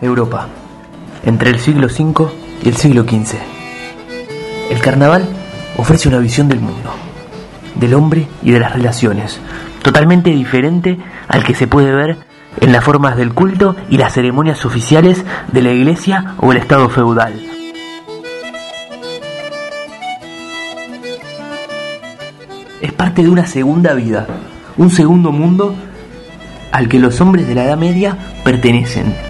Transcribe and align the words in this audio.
Europa, 0.00 0.48
entre 1.24 1.50
el 1.50 1.58
siglo 1.58 1.86
V 1.86 2.28
y 2.62 2.68
el 2.68 2.76
siglo 2.76 3.02
XV. 3.02 3.36
El 4.70 4.80
carnaval 4.80 5.28
ofrece 5.76 6.08
una 6.08 6.18
visión 6.18 6.48
del 6.48 6.60
mundo, 6.60 6.94
del 7.74 7.94
hombre 7.94 8.26
y 8.42 8.52
de 8.52 8.60
las 8.60 8.72
relaciones, 8.72 9.40
totalmente 9.82 10.30
diferente 10.30 10.98
al 11.28 11.44
que 11.44 11.54
se 11.54 11.66
puede 11.66 11.92
ver 11.92 12.18
en 12.60 12.72
las 12.72 12.84
formas 12.84 13.16
del 13.16 13.34
culto 13.34 13.76
y 13.88 13.98
las 13.98 14.14
ceremonias 14.14 14.64
oficiales 14.64 15.24
de 15.52 15.62
la 15.62 15.72
iglesia 15.72 16.34
o 16.38 16.52
el 16.52 16.58
Estado 16.58 16.88
feudal. 16.88 17.34
Es 22.80 22.92
parte 22.92 23.22
de 23.22 23.28
una 23.28 23.46
segunda 23.46 23.92
vida, 23.94 24.26
un 24.78 24.90
segundo 24.90 25.32
mundo 25.32 25.74
al 26.72 26.88
que 26.88 26.98
los 26.98 27.20
hombres 27.20 27.46
de 27.46 27.54
la 27.54 27.64
Edad 27.64 27.76
Media 27.76 28.16
pertenecen. 28.42 29.29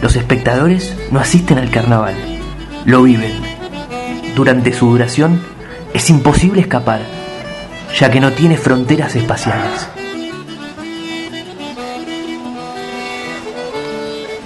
Los 0.00 0.14
espectadores 0.14 0.96
no 1.10 1.18
asisten 1.18 1.58
al 1.58 1.70
carnaval, 1.70 2.14
lo 2.84 3.02
viven. 3.02 3.32
Durante 4.36 4.72
su 4.72 4.90
duración 4.90 5.42
es 5.92 6.08
imposible 6.08 6.60
escapar, 6.60 7.00
ya 7.98 8.10
que 8.10 8.20
no 8.20 8.32
tiene 8.32 8.56
fronteras 8.56 9.16
espaciales. 9.16 9.88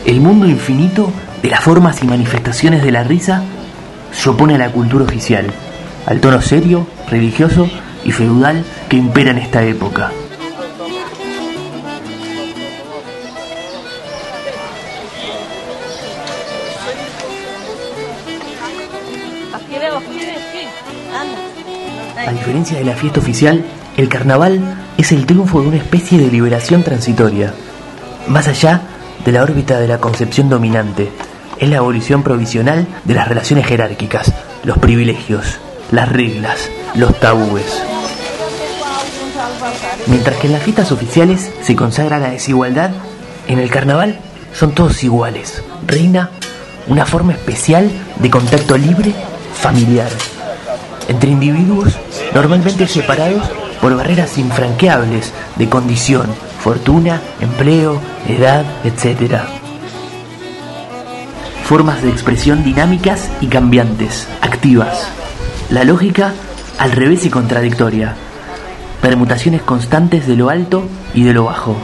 El 0.06 0.20
mundo 0.20 0.46
infinito 0.46 1.12
de 1.42 1.50
las 1.50 1.60
formas 1.60 2.02
y 2.02 2.06
manifestaciones 2.06 2.82
de 2.82 2.92
la 2.92 3.04
risa 3.04 3.42
se 4.10 4.30
opone 4.30 4.54
a 4.54 4.58
la 4.58 4.72
cultura 4.72 5.04
oficial, 5.04 5.46
al 6.06 6.20
tono 6.20 6.40
serio, 6.40 6.86
religioso 7.10 7.68
y 8.04 8.12
feudal 8.12 8.64
que 8.88 8.96
impera 8.96 9.32
en 9.32 9.38
esta 9.38 9.62
época. 9.64 10.12
A 22.26 22.32
diferencia 22.32 22.78
de 22.78 22.84
la 22.84 22.94
fiesta 22.94 23.20
oficial, 23.20 23.64
el 23.96 24.08
carnaval 24.08 24.60
es 24.96 25.12
el 25.12 25.26
triunfo 25.26 25.60
de 25.60 25.68
una 25.68 25.76
especie 25.76 26.18
de 26.18 26.30
liberación 26.30 26.82
transitoria. 26.82 27.52
Más 28.28 28.48
allá 28.48 28.82
de 29.24 29.32
la 29.32 29.42
órbita 29.42 29.78
de 29.78 29.88
la 29.88 29.98
concepción 29.98 30.48
dominante, 30.48 31.10
es 31.58 31.68
la 31.68 31.78
abolición 31.78 32.22
provisional 32.22 32.86
de 33.04 33.14
las 33.14 33.28
relaciones 33.28 33.66
jerárquicas, 33.66 34.32
los 34.64 34.78
privilegios, 34.78 35.58
las 35.90 36.08
reglas, 36.08 36.70
los 36.94 37.18
tabúes. 37.20 37.82
Mientras 40.06 40.36
que 40.36 40.46
en 40.46 40.54
las 40.54 40.62
fiestas 40.62 40.90
oficiales 40.92 41.50
se 41.62 41.76
consagra 41.76 42.18
la 42.18 42.30
desigualdad, 42.30 42.90
en 43.46 43.58
el 43.58 43.70
carnaval 43.70 44.18
son 44.54 44.72
todos 44.72 45.04
iguales. 45.04 45.62
Reina 45.86 46.30
una 46.88 47.06
forma 47.06 47.32
especial 47.32 47.90
de 48.18 48.30
contacto 48.30 48.76
libre, 48.76 49.14
familiar, 49.54 50.10
entre 51.12 51.30
individuos 51.30 51.96
normalmente 52.34 52.88
separados 52.88 53.48
por 53.80 53.96
barreras 53.96 54.38
infranqueables 54.38 55.32
de 55.56 55.68
condición, 55.68 56.26
fortuna, 56.60 57.20
empleo, 57.40 58.00
edad, 58.28 58.64
etc. 58.84 59.40
Formas 61.64 62.02
de 62.02 62.10
expresión 62.10 62.64
dinámicas 62.64 63.30
y 63.40 63.46
cambiantes, 63.46 64.28
activas. 64.40 65.08
La 65.70 65.84
lógica 65.84 66.32
al 66.78 66.92
revés 66.92 67.24
y 67.26 67.30
contradictoria. 67.30 68.14
Permutaciones 69.00 69.62
constantes 69.62 70.26
de 70.26 70.36
lo 70.36 70.48
alto 70.48 70.88
y 71.14 71.24
de 71.24 71.32
lo 71.32 71.44
bajo. 71.44 71.76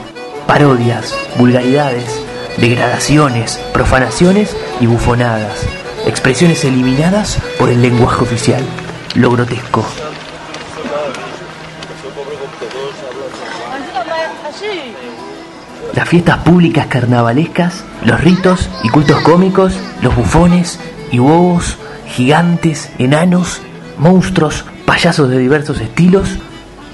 Parodias, 0.47 1.15
vulgaridades, 1.37 2.21
degradaciones, 2.59 3.61
profanaciones 3.73 4.57
y 4.81 4.87
bufonadas. 4.87 5.67
Expresiones 6.07 6.65
eliminadas 6.65 7.39
por 7.59 7.71
el 7.71 7.83
lenguaje 7.83 8.23
oficial. 8.23 8.63
Lo 9.15 9.31
grotesco. 9.31 9.85
Las 15.95 16.09
fiestas 16.09 16.39
públicas 16.39 16.87
carnavalescas, 16.87 17.85
los 18.05 18.21
ritos 18.21 18.69
y 18.83 18.89
cultos 18.89 19.21
cómicos, 19.23 19.75
los 20.03 20.15
bufones 20.15 20.79
y 21.11 21.19
bobos, 21.19 21.77
gigantes, 22.07 22.91
enanos, 22.99 23.61
monstruos, 23.99 24.65
payasos 24.87 25.29
de 25.31 25.39
diversos 25.39 25.81
estilos, 25.81 26.39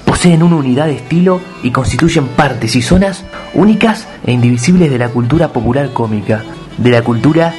poseen 0.05 0.43
una 0.43 0.55
unidad 0.55 0.85
de 0.85 0.95
estilo 0.95 1.41
y 1.61 1.71
constituyen 1.71 2.27
partes 2.27 2.75
y 2.75 2.81
zonas 2.81 3.23
únicas 3.53 4.07
e 4.25 4.31
indivisibles 4.31 4.89
de 4.89 4.97
la 4.97 5.09
cultura 5.09 5.49
popular 5.49 5.91
cómica, 5.93 6.43
de 6.77 6.89
la 6.89 7.03
cultura 7.03 7.53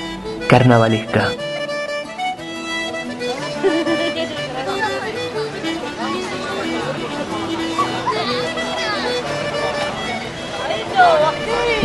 carnavalesca. 0.49 1.29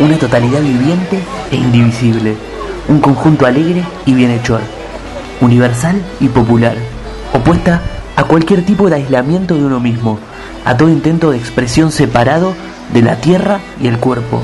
Una 0.02 0.18
totalidad 0.18 0.60
viviente 0.60 1.20
e 1.52 1.54
indivisible, 1.54 2.34
un 2.88 2.98
conjunto 2.98 3.46
alegre 3.46 3.84
y 4.04 4.14
bienhechor, 4.14 4.60
universal 5.40 6.02
y 6.18 6.26
popular, 6.26 6.74
opuesta 7.32 7.80
a 8.16 8.24
cualquier 8.24 8.64
tipo 8.64 8.90
de 8.90 8.96
aislamiento 8.96 9.54
de 9.54 9.64
uno 9.64 9.78
mismo, 9.78 10.18
a 10.64 10.76
todo 10.76 10.88
intento 10.88 11.30
de 11.30 11.38
expresión 11.38 11.92
separado 11.92 12.52
de 12.92 13.02
la 13.02 13.20
tierra 13.20 13.60
y 13.80 13.86
el 13.86 13.98
cuerpo. 13.98 14.42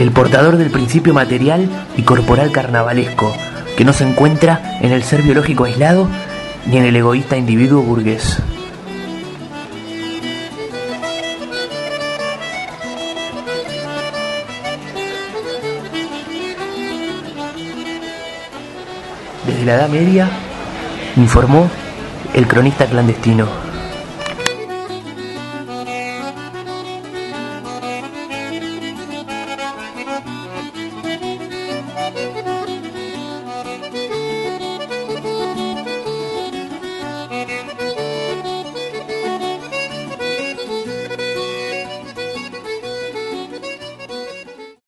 El 0.00 0.10
portador 0.10 0.56
del 0.56 0.70
principio 0.70 1.12
material 1.12 1.68
y 1.94 2.04
corporal 2.04 2.52
carnavalesco, 2.52 3.34
que 3.76 3.84
no 3.84 3.92
se 3.92 4.08
encuentra 4.08 4.78
en 4.80 4.92
el 4.92 5.02
ser 5.02 5.20
biológico 5.20 5.64
aislado 5.64 6.08
ni 6.64 6.78
en 6.78 6.84
el 6.84 6.96
egoísta 6.96 7.36
individuo 7.36 7.82
burgués. 7.82 8.38
desde 19.48 19.64
la 19.64 19.74
Edad 19.76 19.88
Media, 19.88 20.28
informó 21.16 21.70
el 22.34 22.46
cronista 22.46 22.84
clandestino. 22.86 23.48